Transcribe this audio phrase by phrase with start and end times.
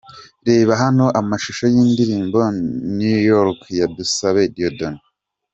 [0.47, 2.37] Reba hano amashusho y'indirimbo
[2.95, 5.01] 'Network' ya Musabe Dieudonne.